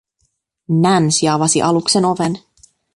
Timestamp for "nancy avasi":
0.85-1.65